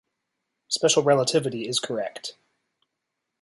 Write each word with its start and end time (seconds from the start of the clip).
Special 0.67 1.03
relativity 1.03 1.67
is 1.67 1.79
correct. 1.79 2.33